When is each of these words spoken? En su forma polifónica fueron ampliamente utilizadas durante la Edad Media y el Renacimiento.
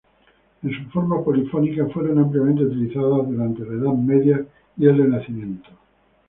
En 0.63 0.71
su 0.71 0.89
forma 0.89 1.23
polifónica 1.23 1.85
fueron 1.89 2.17
ampliamente 2.17 2.63
utilizadas 2.63 3.29
durante 3.29 3.59
la 3.63 3.73
Edad 3.75 3.93
Media 3.93 4.43
y 4.75 4.87
el 4.87 4.97
Renacimiento. 4.97 5.69